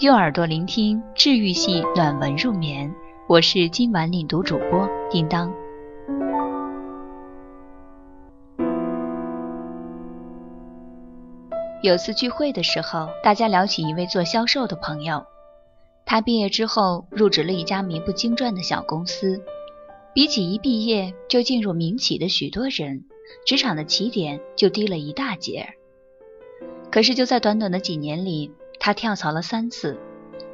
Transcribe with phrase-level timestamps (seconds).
[0.00, 2.94] 用耳朵聆听治愈系暖文入眠，
[3.26, 5.50] 我是今晚领读主播叮当。
[11.82, 15.24] 有次聚会的时候，大家聊起一位做销售的朋友，
[16.04, 19.42] 他毕业之后入职了一家名不经传的小公司，
[20.12, 23.06] 比起一毕业就进入民企的许多人，
[23.46, 25.66] 职场的起点就低了一大截。
[26.90, 29.98] 可是就在短短的几年里，他跳槽了三次，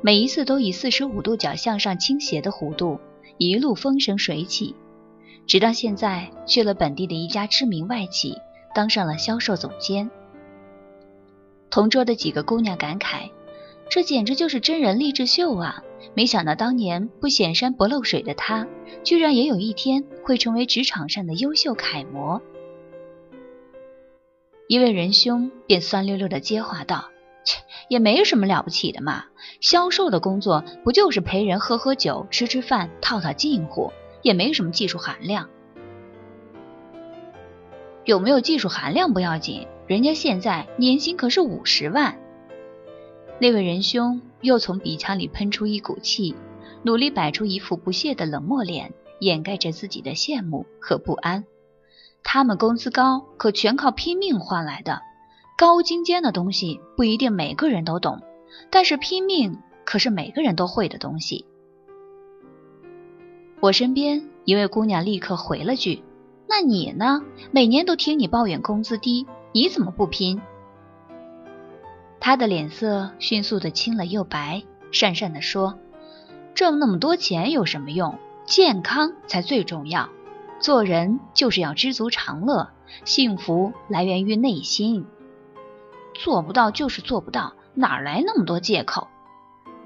[0.00, 3.00] 每一次都以四十五度角向上倾斜的弧度，
[3.38, 4.74] 一路风生水起，
[5.46, 8.36] 直到现在去了本地的一家知名外企，
[8.74, 10.10] 当上了销售总监。
[11.70, 13.30] 同桌的几个姑娘感慨
[13.90, 15.82] ：“这简直就是真人励志秀啊！
[16.14, 18.66] 没想到当年不显山不漏水的他，
[19.04, 22.40] 居然也有一天会成为职场上的优秀楷模。”
[24.68, 27.10] 一位仁兄便酸溜溜的接话道。
[27.48, 29.24] 切，也没什么了不起的嘛。
[29.60, 33.92] 销售的工作不就是陪人喝喝酒、吃吃饭、套套近乎，
[34.22, 35.48] 也没什么技术含量。
[38.04, 42.18] 有没有技术含量不要紧，人家现在年薪可是五十万。
[43.38, 46.34] 那位仁兄又从鼻腔里喷出一股气，
[46.82, 51.44] 努力摆出一副不屑的冷漠脸，掩盖着自己的羡慕和不安。
[52.22, 55.02] 他们工资高，可全靠拼命换来的。
[55.58, 58.22] 高精尖的东西不一定每个人都懂，
[58.70, 61.46] 但是拼命可是每个人都会的东西。
[63.58, 66.04] 我身边一位姑娘立刻回了句
[66.48, 67.24] ：“那你呢？
[67.50, 70.40] 每年都听你抱怨工资低，你怎么不拼？”
[72.20, 75.76] 她的脸色迅速的青了又白，讪讪的说
[76.54, 78.16] ：“挣那么多钱有什么用？
[78.44, 80.08] 健康才最重要。
[80.60, 82.68] 做人就是要知足常乐，
[83.04, 85.04] 幸福来源于内心。”
[86.18, 89.06] 做不到就是做不到，哪来那么多借口？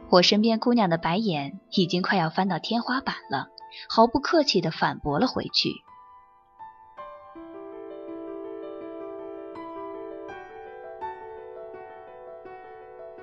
[0.09, 3.49] 我身边姑娘的白眼已经快要翻到天花板了，
[3.89, 5.71] 毫不客气的反驳了回去。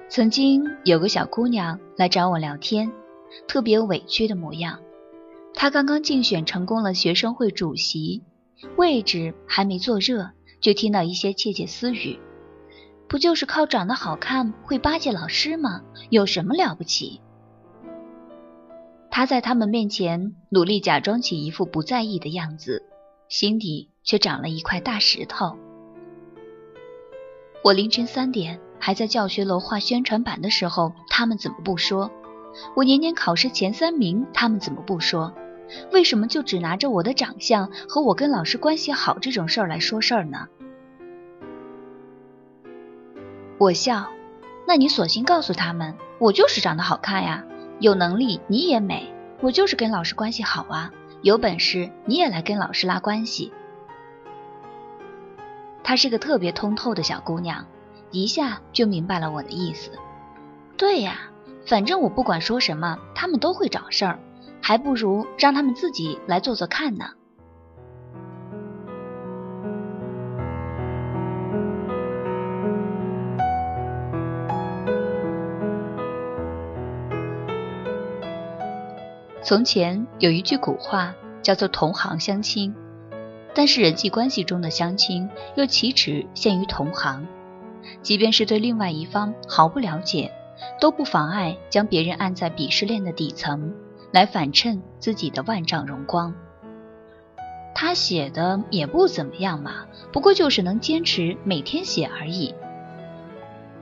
[0.08, 2.92] 曾经有个小姑娘来找我聊天，
[3.48, 4.80] 特别委屈的模样。
[5.56, 8.24] 她刚刚竞选成功了学生会主席，
[8.76, 10.30] 位置还没坐热，
[10.62, 12.20] 就听到一些窃窃私语。
[13.10, 15.82] 不就是靠长得好看会巴结老师吗？
[16.12, 17.20] 有什么了不起？
[19.10, 22.84] 他在他们面前努力假装起一副不在意的样子，
[23.28, 25.58] 心底却长了一块大石头。
[27.64, 32.12] 我凌晨三点还在教学楼画宣传板的时候，他们怎么不说？
[32.76, 35.34] 我年年考试前三名，他们怎么不说？
[35.92, 40.48] 为什么就只拿着我的长相和我跟老师关系好这种事儿来说事儿呢？
[43.60, 44.08] 我笑，
[44.66, 47.44] 那你索性告诉他们，我就是长得好看呀，
[47.80, 53.52] 有能力你也美，我就是跟老师关系好啊，有本事你也来跟老师拉关系。
[55.84, 57.66] 她是个特别通透的小姑娘，
[58.12, 59.92] 一下就明白了我的意思。
[60.78, 61.30] 对呀，
[61.68, 64.20] 反正我不管说什么，他们都会找事儿，
[64.62, 67.10] 还不如让他们自己来做做看呢。
[79.42, 82.76] 从前有一句古话叫做“同行相亲”，
[83.56, 87.26] 但是人际关系中的相亲又岂止限于同行？
[88.02, 90.32] 即便是对另外一方毫不了解，
[90.82, 93.74] 都不妨碍将别人按在鄙视链的底层，
[94.12, 96.36] 来反衬自己的万丈荣光。
[97.74, 102.54] 他写的也不怎么样嘛，不过就是能坚持每天写而已。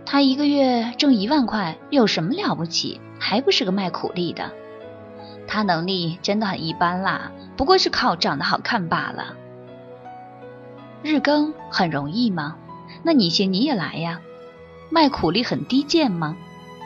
[0.05, 3.01] 他一个月挣一万块，有什么了不起？
[3.19, 4.51] 还不是个卖苦力的。
[5.47, 9.35] 他能力真的很一般啦，不过是靠长得好看罢了。
[11.03, 12.57] 日更很容易吗？
[13.03, 14.19] 那你行你也来呀。
[14.89, 16.35] 卖苦力很低贱吗？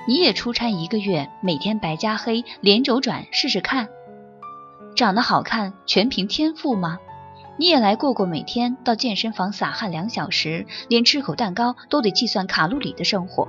[0.08, 3.90] 你也出差一个月，每天白加黑，连轴转试试看。
[4.96, 7.00] 长得好看全凭天赋吗？
[7.58, 13.48] 你也来过过每天到健身房撒汗两小时，连吃口蛋糕都得计算卡路里的生活。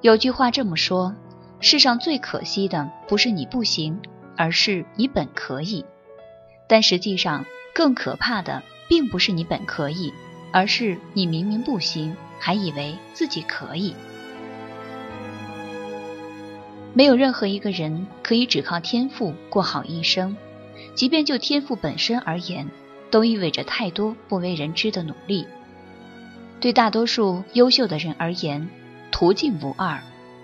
[0.00, 1.14] 有句话这么说。
[1.62, 4.00] 世上最可惜的不是你不行，
[4.36, 5.84] 而是你本可以。
[6.66, 10.12] 但实际上，更可怕的并不是你本可以，
[10.52, 13.94] 而是你明明不行，还以为自己可以。
[16.94, 20.36] 没有任何一个人可以只靠天赋过好一生，
[20.96, 22.68] 即便就天赋本身而言，
[23.08, 25.46] 都意味着太多不为人知的努力。
[26.60, 28.68] 对大多数优秀的人而言，
[29.12, 30.02] 途径无二，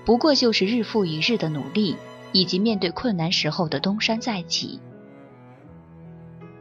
[0.09, 1.95] 不过就是日复一日的努力，
[2.33, 4.81] 以及面对困难时候的东山再起。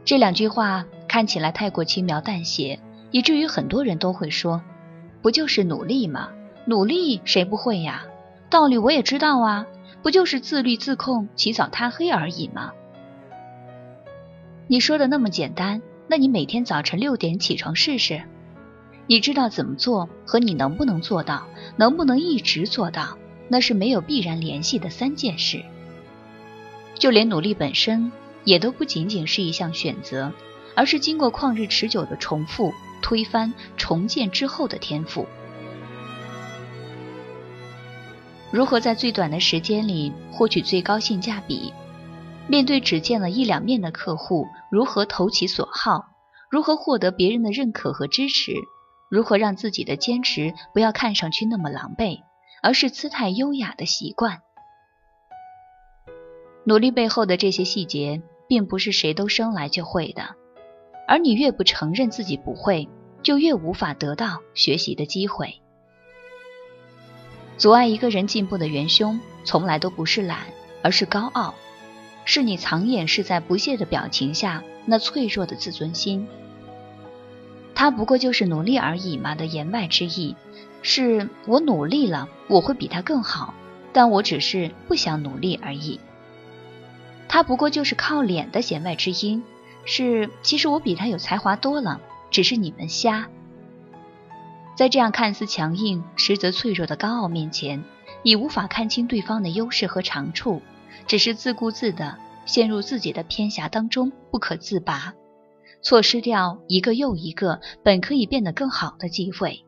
[0.04, 2.78] 这两句话看起来太过轻描淡写，
[3.10, 4.60] 以至于很多人都会说
[5.22, 6.28] ：“不就是努力吗？
[6.66, 8.04] 努力谁不会呀？
[8.50, 9.66] 道理我也知道啊，
[10.02, 12.72] 不就是自律自控、起早贪黑而已吗？”
[14.68, 18.24] 你说的那么简单，那你每天早晨六点起床试试。
[19.06, 21.46] 你知道怎么做和你能不能做到，
[21.78, 23.16] 能不能一直做到，
[23.48, 25.64] 那是没有必然联系的三件事。
[26.94, 28.12] 就连努力本身，
[28.44, 30.32] 也都不仅仅是一项选择，
[30.74, 32.72] 而是经过旷日持久的重复、
[33.02, 35.26] 推翻、重建之后的天赋。
[38.50, 41.72] 如何在最短的时间里获取最高性价比？
[42.46, 46.06] 面对只见了一两面的客户，如何投其所好？
[46.50, 48.54] 如何获得别人的认可和支持？
[49.10, 52.20] 如何让自己的坚持不要看上去那么狼狈，
[52.62, 54.42] 而是姿态优雅的习惯？
[56.64, 60.34] 努力背后的这些细节，并不是谁都生来就会的，
[61.06, 62.88] 而你越不承认自己不会，
[63.22, 65.62] 就越无法得到学习的机会。
[67.56, 70.46] 阻碍一个人进步的元凶，从来都不是懒，
[70.82, 71.54] 而是高傲，
[72.24, 76.28] 是你藏掩饰在不屑的表情下那脆弱的自尊心。
[77.74, 80.36] 他不过就是努力而已嘛的言外之意，
[80.82, 83.54] 是我努力了，我会比他更好，
[83.92, 86.00] 但我只是不想努力而已。
[87.28, 89.42] 他不过就是靠脸的弦外之音，
[89.84, 93.28] 是其实我比他有才华多了，只是你们瞎。
[94.76, 97.82] 在这样看似强硬，实则脆弱的高傲面前，
[98.22, 100.62] 你无法看清对方的优势和长处，
[101.06, 102.16] 只是自顾自的
[102.46, 105.12] 陷入自己的偏狭当中，不可自拔。
[105.82, 109.64] 错失掉一个又一个本可以变得更好的机会，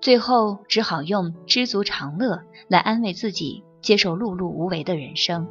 [0.00, 5.46] 最后只好用知足常乐来安慰自己，接受碌碌无为的人生。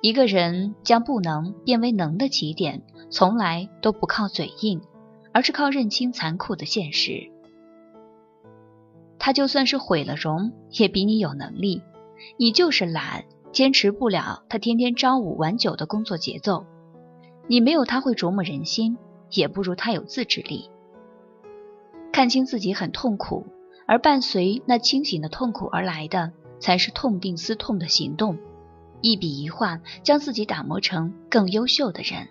[0.00, 4.80] 一个人将不能变为能的起点，从来都不靠嘴硬，
[5.32, 7.30] 而是靠认清残酷的现实。
[9.18, 11.82] 他就算是毁了容，也比你有能力，
[12.36, 13.24] 你就是懒。
[13.52, 16.66] 坚持不了他天天朝五晚九的工作节奏，
[17.48, 18.96] 你没有他会琢磨人心，
[19.28, 20.70] 也不如他有自制力。
[22.12, 23.46] 看清自己很痛苦，
[23.86, 28.38] 而伴随那清醒的痛苦而来的，才是痛定思痛的行动，
[29.00, 32.28] 一笔一画将自己打磨成更优秀的人，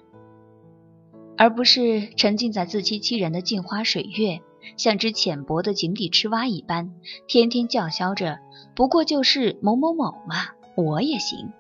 [1.38, 4.42] 而不是沉浸在自欺欺人的镜花水月，
[4.78, 6.94] 像只浅薄的井底之蛙一般，
[7.28, 8.40] 天天叫嚣着
[8.76, 10.50] 不过就是某某某嘛。
[10.76, 11.52] 我也行。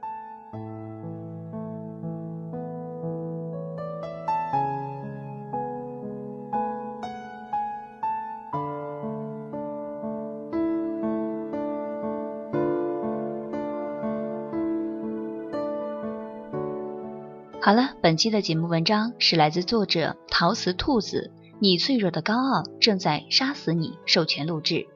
[17.69, 23.95] 好了，本期的节目文章是来自作者陶瓷兔子，你脆弱的高傲正在杀死你。
[24.07, 24.87] 授权录制，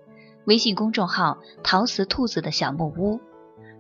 [0.46, 3.20] 微信公众号陶瓷兔子的小木屋。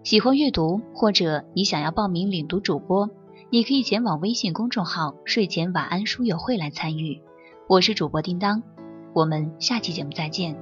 [0.03, 3.09] 喜欢阅读，或者你想要报名领读主播，
[3.49, 7.19] 你可以前往微信公众号“睡前晚安书友会”来参与。
[7.67, 8.61] 我是主播叮当，
[9.15, 10.55] 我们下期节目再见。